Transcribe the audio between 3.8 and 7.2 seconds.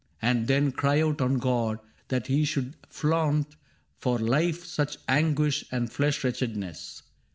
For life such anguish and flesh wretchedness.